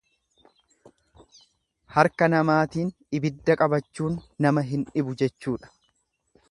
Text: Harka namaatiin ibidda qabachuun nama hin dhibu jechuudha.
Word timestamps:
Harka 1.97 2.31
namaatiin 2.35 2.91
ibidda 3.19 3.59
qabachuun 3.63 4.21
nama 4.47 4.67
hin 4.73 4.87
dhibu 4.99 5.19
jechuudha. 5.23 5.75